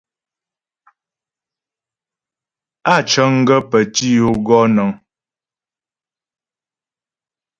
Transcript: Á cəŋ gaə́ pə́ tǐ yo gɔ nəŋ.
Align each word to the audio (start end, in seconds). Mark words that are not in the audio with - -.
Á 2.93 2.95
cəŋ 3.09 3.31
gaə́ 3.47 3.61
pə́ 3.69 3.81
tǐ 3.93 4.05
yo 4.17 4.27
gɔ 4.45 4.57
nəŋ. 4.75 4.89